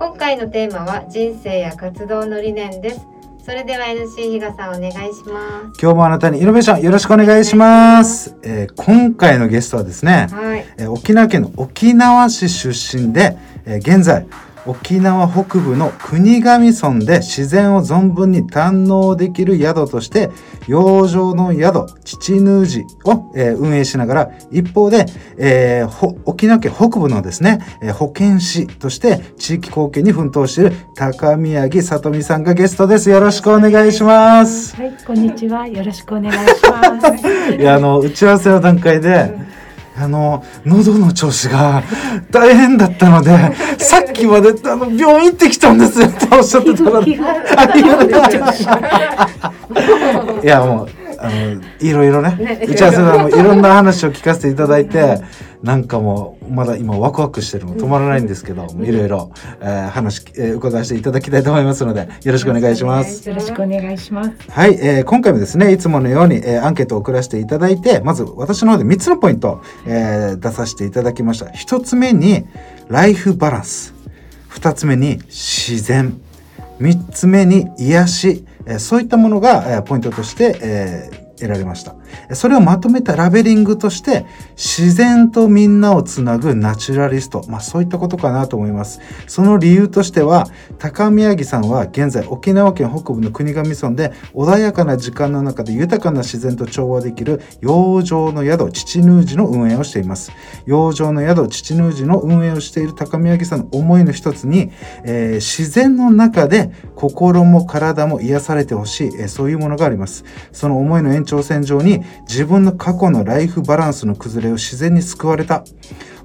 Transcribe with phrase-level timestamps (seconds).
[0.00, 3.06] 今回のテーマは人生や活動の理念です。
[3.44, 5.78] それでは NC 比嘉さんお願いします。
[5.78, 8.34] 今日もあなたにイノベーションよろしくお願いします。
[8.42, 10.64] えー今回のゲストはですね、はい。
[10.78, 13.36] えー沖縄県の沖縄市出身で、
[13.66, 14.26] えー現在
[14.66, 20.30] 沖縄北部の国頭村で自然を存分に堪能できる宿として
[20.66, 25.06] 洋上の宿父ヌージを、えー運営しながら一方で、
[25.38, 34.76] えーほ沖縄県北部のですね、えー保健師として地域貢献に奮闘している高宮城さとみさんがゲストですよろしくお願いします。
[34.76, 35.66] はい、こんにちは。
[35.66, 37.26] よろしくお願いします。
[37.56, 39.34] いや、あの、打ち合わせの段階で、
[40.00, 41.82] あの、喉の調子が
[42.30, 43.36] 大変だったので、
[43.76, 47.00] さっきまで、あの、病院行ってきたんですよっておっしゃってたら、
[50.42, 50.88] いや、もう、
[51.22, 55.20] あの、いろいろね、打ち合わせでもいろんな話を聞かせていただいて、
[55.62, 63.28] なんかもう、まだ今ワクワクしてるの止まらないんですけど、いろいろ、えー話、えー伺わせていただきたいと思いますので、よろしくお願いします。
[63.28, 64.30] よろしくお願いします。
[64.48, 71.46] はい、えー今回もですね、いつものように、えーアンケートを送らせていただいて、まず私の方で3つのポイント、えー出させていただきました。
[71.46, 72.46] 1つ目に、
[72.88, 73.92] ライフバランス。
[74.50, 76.18] 2つ目に、自然。
[76.80, 78.44] 3つ目に、癒し。
[78.66, 81.94] えそういったものが、えポイントとして、え得られました。
[82.34, 87.44] それをまとめたラベリングとして、自然とみんなをつなぐナチュラリスト。
[87.48, 89.00] まあそういったことかなと思います。
[89.26, 90.46] その理由としては、
[90.78, 100.32] 高宮城さんは現在沖縄県北部の国頭村で穏やかな時間の中で豊かな自然と調和できる洋上の宿父ヌージの運営をしています。
[100.66, 104.70] 洋上の宿父ヌージの運営をしている高宮城さんの思いの一つに、
[105.04, 110.24] えー自然の中で心も体も癒されてほしい、えーそういうものがあります。
[110.52, 115.64] その思いの延長線上に自分の過去のライフバランスの崩れを自然に救われた。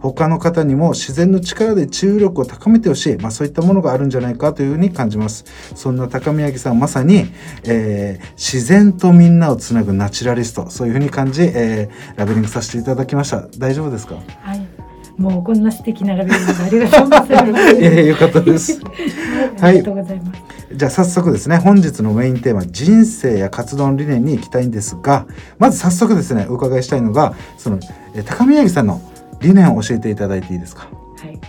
[0.01, 7.25] 他の方にも自然の力で治癒力を高めてほしい、まあ、そういったものがあるんじゃないかというふうに感じますそんな高宮城さんまさに、
[7.63, 14.15] えー自然とみんなをつなぐナチュラリストそういうふうに感じ、えーラベリングさせていただきました大丈夫ですか？
[14.41, 14.67] はい。
[15.17, 17.73] もうこんな素敵なラベリングありがとうございます。
[17.79, 18.79] いやよかったです
[19.61, 20.41] ありがとうございます。
[20.73, 25.27] じゃあ早速ですね本日のメインテーマ人生や活動の理念に行きたいんですが
[25.59, 27.79] まず早速ですねお伺いしたいのがその、
[28.15, 29.01] えー高宮城さんの
[29.41, 30.87] 理念を教えていただいていいですか？
[31.17, 31.39] はい。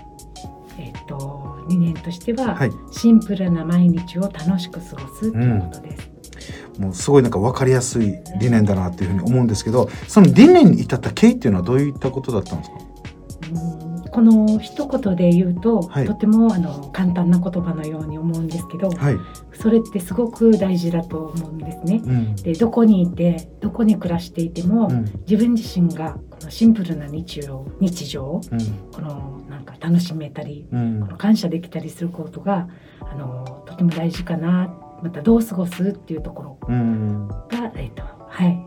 [0.78, 2.72] えっ、と理念としては、はい。
[2.90, 6.10] シンプルな毎日を楽しく過ごすということです。
[6.78, 12.76] もうすごいなんか分かりやすい理念だなっていうふうに思うんですけどその理念に至った経緯っていうのはどういったことだったんですか？
[13.80, 16.06] うんこの一言で言うと、はい。
[16.06, 19.16] とてもあの簡単な言葉のように思うんですけど、はい、
[19.54, 22.00] それってすごく大事だと思うんですね。
[22.04, 22.36] うん。
[22.36, 25.04] でどこにいてどこに暮らしていても、うん。
[25.28, 28.58] 自分自身がこのシンプルな日常日常をうん。
[28.92, 31.00] このなんか楽しめたり、うん。
[31.00, 32.68] この感謝できたりすることが
[33.00, 34.74] あのとても大事かな。
[35.02, 37.28] またどう過ごすっていうところうん。
[37.28, 37.36] が、
[37.76, 38.65] えっとはい、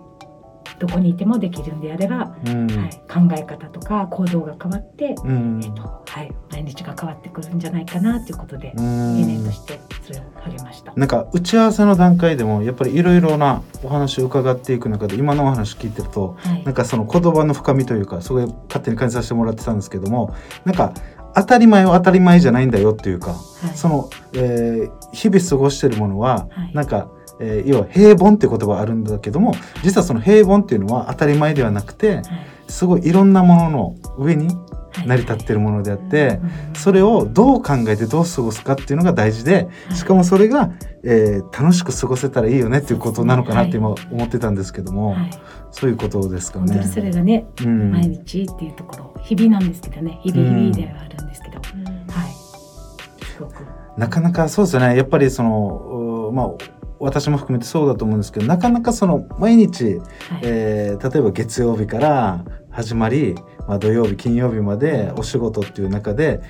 [0.79, 2.67] どこにいてもできるんであれば、うん。
[2.67, 5.61] はい、考え方とか行動が変わって、うん。
[5.63, 9.17] えっとはい、毎日が変わってくるんじゃないかなということで、うん。
[9.17, 10.23] 理念としてそれを
[10.63, 10.93] ました。
[10.95, 16.63] なんか打ち合わせの段階でもやっぱりいろいろなお話を伺っていく中で今のお話聞いてるとはい。
[16.63, 20.33] なんかその言葉の深みというかすごい勝手に感じさせてもらってたんですけども
[20.65, 20.93] なんか
[21.35, 23.37] 当たり前は当たり前じゃないんだよっていうかは
[23.73, 23.75] い。
[23.75, 26.73] その、えー日々過ごしてるものは、はい。
[26.73, 32.25] なんか、えー要は平凡って言葉があるんだけども実はその平凡っていうのは当たり前ではなくてはい。
[32.67, 34.47] すごいいろんなものの上に
[34.91, 35.07] はい。
[35.07, 39.97] 成り立ってるものであって、うんそれをどう考えてどう過ごすかっていうのが大事ではい。
[39.97, 40.71] しかもそれが、
[41.03, 45.29] えー楽しく過ごせたらいいよねっていうことなのかなって今思ってたんですけども、はい、
[45.71, 46.83] そういうことですかね。
[46.83, 47.91] それがね、うん。
[47.91, 53.25] 毎日っていうところ日々なんですけどね日々日々ではあるんですけど、はい。
[53.25, 53.65] すごく。
[53.97, 54.95] なかなかそうですよね。
[54.95, 59.99] やっぱりそのうまあ私も含めてそうだと思うんですけどなかなかその毎日、はい。
[60.43, 63.35] えー例えば月曜日から始まり、
[63.67, 66.41] まあ、土曜日金曜日までお仕事っていう中で、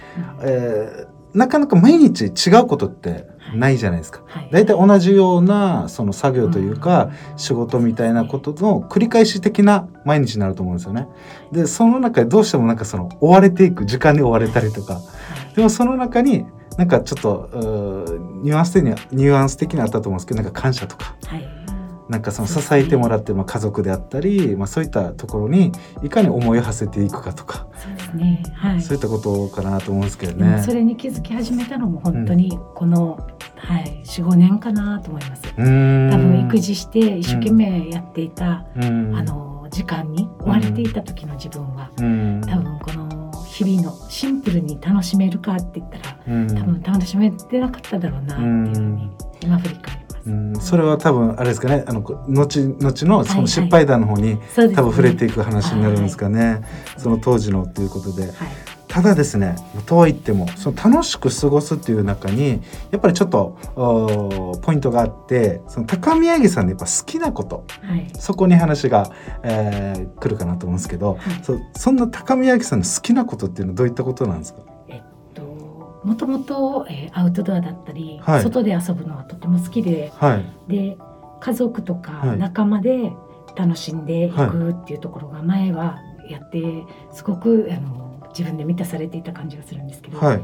[0.41, 4.23] えーなかなか毎日違うことってないじゃないですか。
[4.25, 4.49] はい。
[4.51, 11.07] 大体同じようなその作業というか、仕事みたいなことの繰り返し的な毎日になると思うんですよね。
[11.51, 15.01] でその中でどうしてもなんかその追われていく時間に追われたりとか。
[15.55, 16.45] でもその中に
[16.77, 17.49] なんかちょっと
[18.41, 21.15] ニュアンス的にはニュアンス的にあったと思うんですけどなんか感謝とか。
[21.25, 21.59] はい。
[22.09, 25.71] なんかその支えてもらってるまあ家族であったり、まあ、そういったところに
[26.01, 28.43] いかに思いを馳せていくかとか、そうですね。
[28.55, 28.81] はい。
[28.81, 30.59] そういったことかなと思うんですけどね。
[30.63, 33.19] それに気づき始めたのも本当にこの、
[33.57, 35.41] はい45年かなと思います。
[35.55, 39.15] 多分育児して一生懸命やっていた、うん。
[39.15, 42.41] あの時間に追われていた時の自分は、うん。
[42.41, 43.08] 多分この
[43.65, 46.47] 日々のシンプルに楽しめるかって言ったらうん。
[46.55, 49.09] 多分楽しめてなかっただろうなっていうふうに
[49.41, 50.29] 今振り返ります。
[50.29, 50.55] うん。
[50.59, 51.83] それは多分あれですかね。
[51.87, 53.41] あのこ後々のそはいはい。
[53.41, 56.61] の失敗談の方に多分触れていく話になるんですかね、
[56.97, 58.23] その当時のということで。
[58.23, 58.33] はい
[58.89, 59.55] ただですね
[59.85, 62.59] とはいってもその楽しく過ごすっていう中に
[62.89, 63.55] やっぱりちょっと
[64.63, 68.09] ポイントがあってその高宮城さんのやっぱ好きなことはい。
[68.17, 69.11] そこに話が、
[69.43, 71.43] えー来るかなと思うんですけど、はい。
[71.43, 74.61] そそんな高宮城さんの好きなことっていうのはどういったことなんですか？
[74.89, 75.01] えっ
[75.35, 78.41] ともともとえーアウトドアだったり、はい。
[78.41, 80.45] 外で遊ぶのはとても好きではい。
[80.67, 80.97] で
[81.39, 82.37] 家族とかはい。
[82.39, 83.13] 仲間で
[83.55, 86.61] 楽しんでいくっていうところが前はやって
[87.13, 87.98] すごくあの
[88.29, 90.41] 自分で満たされていた感じがするんですけど、はい。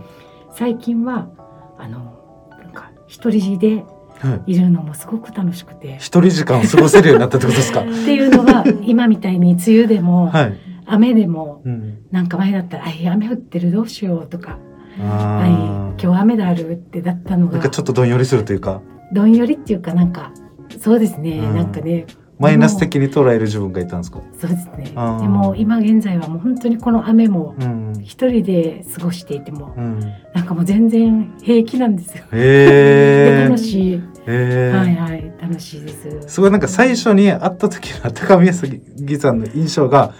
[0.51, 1.29] 最近は
[1.77, 3.83] あのなんか一人で
[4.19, 4.53] はい。
[4.53, 5.97] いるのもすごく楽しくて。
[5.97, 7.81] 一人時間を過ごせるようになったってことですか？
[7.83, 10.53] っていうのは今みたいに梅雨でも、はい、
[10.85, 14.57] 雨でもうん、なんか前だったら「あい雨降ってるどうしよう」とか
[15.01, 18.81] 「あはいー今日雨だる」ってだったのがなんかちょっとどんよりするというか。
[19.11, 20.31] どんよりっていうかなんか
[20.79, 21.55] そうですね、うん。
[21.55, 22.05] なんかね
[22.37, 24.19] マイナス的に捉える自分がいたんですか？
[24.39, 24.85] そうですね。
[24.85, 29.99] でも今現在はもう本当にこの雨もうん、一人で過ごしていてもうん、
[30.33, 32.23] なんかもう全然平気なんですよ。
[32.33, 36.09] え 楽しい、へえはいはい楽しいです。
[36.27, 38.81] すごいなんか最初に会った時の高宮杉
[39.17, 40.11] さんの印象が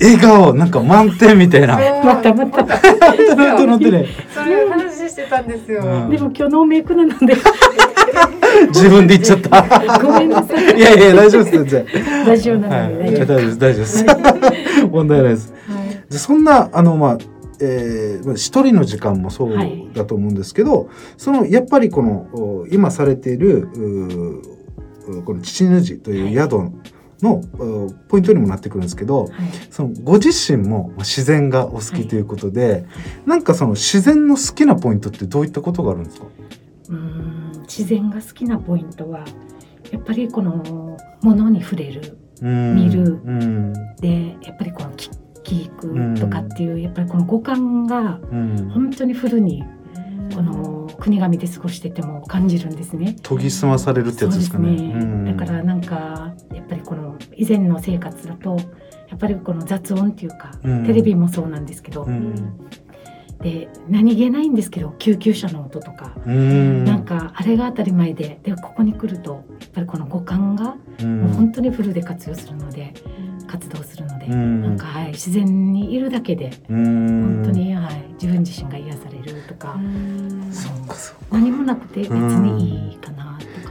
[0.00, 1.76] 笑顔なんか満点みたいな。
[2.04, 2.64] またまた。
[2.80, 5.82] それを話してたんですよ。
[5.82, 6.10] うん。
[6.10, 7.34] でも今日ノーメイクなので
[8.68, 9.98] 自分で言っちゃった。
[9.98, 11.86] ごめんなさいいやいや大丈夫です全然。
[12.26, 13.26] ラジオなはいので大丈夫。
[13.26, 14.86] 大丈夫です大丈夫です。
[14.90, 15.52] 問題ないです。
[15.68, 17.18] はいでそんなあのまあ、
[17.60, 23.68] えーまあ一人の時間もそうはいだと思うんですけど、そのやっぱりこのお今されている
[25.24, 26.52] この父の字という宿
[27.22, 29.30] の、おポイントにもなってくるんですけど、はい
[29.70, 32.86] そのご自身もまあ自然がお好きということで、
[33.26, 36.26] なんかその自然の好きなポイントってどういったことがあるんですか？
[36.88, 37.19] うーん
[37.70, 39.24] 自然が好きなポイントは
[39.92, 42.74] やっぱりこのものに触れるうん。
[42.74, 43.02] 見る。
[43.02, 43.72] うん。
[44.00, 45.10] でやっぱりこの聞
[45.44, 45.70] 聞
[46.14, 49.64] くとかっていうやっぱりこの五感がうん、本当にフルに
[50.34, 53.16] この国神で過ごしてても感じるんですね。
[53.22, 54.68] 研ぎ澄まされるってやつですかね。
[54.68, 55.24] そうですうん。
[55.36, 58.56] だからなんかやっぱりこの以前の生活だと
[59.08, 60.86] やっぱりこの雑音っていうか、うん。
[60.86, 62.58] テレビもそうなんですけど、うん
[63.42, 66.84] で何気ないんですけど救急車の音とか、うん。
[66.84, 71.22] なんかあれが当たり前ででここに来るとやっぱりこの五感がうん。
[71.22, 72.92] もう本当にフルで活用するので、
[73.46, 74.62] 活動するので、うん。
[74.62, 77.42] なんかはい自然にいるだけでうん。
[77.42, 79.78] 本当に、はい、自分自身が癒されるとか。
[81.30, 83.29] 何もなくて別にいいかな。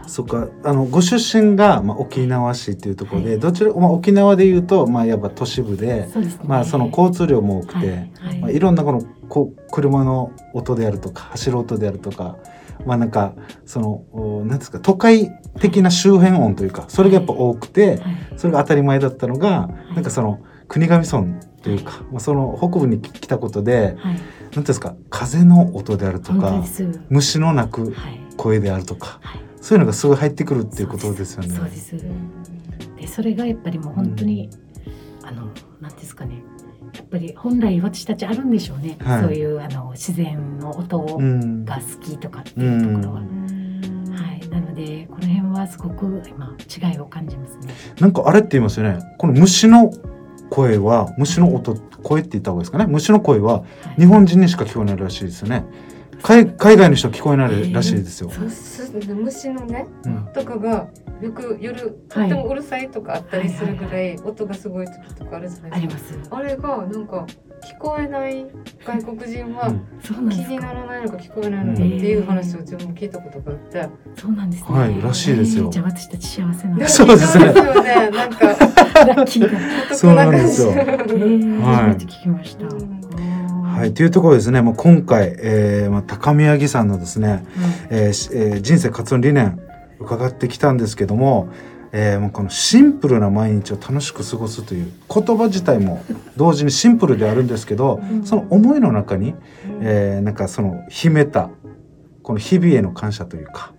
[0.10, 0.50] そっか。
[0.64, 3.40] あのご出身が、まあ、沖縄市っていうところで、はい。
[3.40, 6.10] どちら、まあ、沖縄でいうと、まあ、やっぱ都市部で、ね。
[6.44, 7.88] まあ、その交通量も多くて、はい。
[7.88, 8.40] いはい。
[8.40, 12.38] まあ、いろんなこのこ車の音であるとか走る音であるとか
[12.86, 13.36] まあなんか
[13.66, 15.30] そのおなんですか都会
[15.60, 18.00] 的な周辺音というかそれがやっぱ多くて、はい。
[18.38, 19.96] それが当たり前だったのが、い。
[19.96, 26.64] なんかその国頭村というか、まあ、その北部に来たことではい、なんていうんですか風の音であるとか
[27.10, 27.96] 虫の鳴く
[28.38, 31.50] 声であるとかはい、そういうのがすごい入ってくるっていうことですよね。
[31.50, 31.96] そうです。
[32.98, 34.50] でそれがやっぱりもう本当に、
[35.24, 36.42] あの、なんですかね。
[36.96, 38.98] やっぱり本来私たちあるんでしょうね。
[39.00, 43.22] はいそういうあの自然の音うんが好きとかっていうところは。
[43.22, 43.24] う
[44.12, 47.74] はい、なのでこの辺はすごく今違いを感じますね。
[48.00, 49.00] なんかあれって言いますよね。
[49.18, 49.92] この虫の
[50.50, 52.86] 声は虫の音声って言った方がいいですかね。
[52.88, 53.66] 虫の声はは
[53.98, 55.66] い日本人にしか聞こえないらしいですよね。
[56.22, 58.30] 海海外の人は聞こえないらしいですよ。
[58.30, 60.88] そうす虫のねうんとかが
[61.22, 66.30] よく夜とってもうるさいとかあったりするぐらい音がすごい時とかあるじゃないでありますす。
[66.30, 66.38] か。
[66.38, 67.26] あれがなんか
[67.62, 68.46] 聞こえない
[68.86, 70.50] 外国人はうん気そうなんですか。
[70.50, 73.90] にならないのか聞こえないのかっていう話を自分も聞いたことがあって。
[74.22, 74.70] そうなんですね。
[74.80, 76.88] はいらしいですよえーじゃあ私たち幸せなんだ。
[76.90, 78.10] そうですねそうですよね。
[78.12, 78.56] なんかラ
[79.16, 79.96] ッキーだ。
[79.96, 82.66] そうなんですよえーはい初めて聞きました。
[83.80, 87.46] うんはいい、というところですね、もう今回、えーまあ、高宮城さんのですね、
[87.90, 89.60] えーしえー人生活動理念
[90.00, 91.50] 伺ってきたんですけども、
[91.92, 96.04] えーもうこのシンプルな毎日を楽しく過ごすという言葉自体も
[96.38, 98.24] 同時にシンプルであるんですけど、うん。
[98.24, 99.34] その思いの中に、
[99.82, 101.50] えーなんかその秘めた
[102.22, 103.72] この日々への感謝というか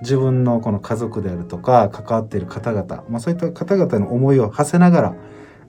[0.00, 5.14] 自分のこの家族であるとか関わっている方々、まあ、そういった方々の思いを馳せながら、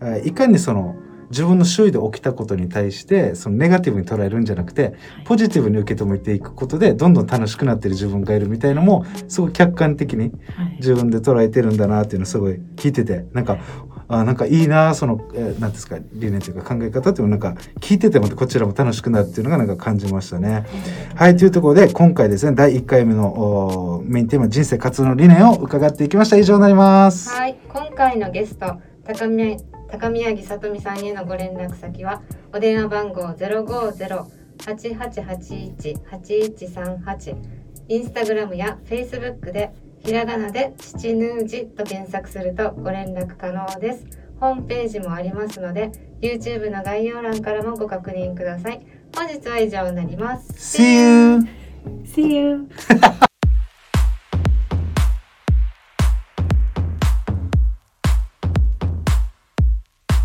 [0.01, 0.95] えーいかにその
[1.33, 4.93] 自分の周囲で起きたことに対してそのネガティブに捉えるんじゃなくて
[5.25, 13.57] ポジティブに受け止めていくことでどんどん楽しくなっている自分がいるみたいのもすごい客観的にはい自分で捉えてるんだなっていうのをすごい聞いててなんか
[14.07, 20.65] あなんかいいなその、えー、ですか理念というか考え方っていうのをなんか聞いててもこちらも楽しくなるっていうのがなんか感じましたね。
[21.15, 27.29] はいというところで今回ですね第1回目のおメインテーマ人生活動の理念を伺っていきました以上になります。
[27.29, 29.57] はい、今回のゲスト高宮
[29.93, 34.27] 高宮城さとみさんへのご連絡先はお電話番号ゼロ五ゼロ
[34.65, 37.35] 八八八一八一三八
[37.89, 44.07] インスタグラムやフェイスブックでひらがなで父ヌージと検索するとご連絡可能です。
[44.39, 48.83] ホームページもありますので YouTube の概要欄からもご確認ください。
[49.15, 50.79] 本日は以上になります。
[50.79, 51.47] See you!
[52.03, 52.67] See you!